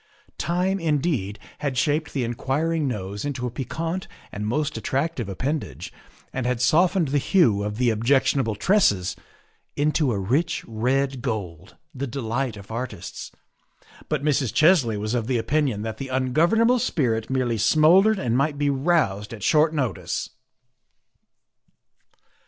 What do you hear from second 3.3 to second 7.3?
a piquant and most attractive appendage, and had softened the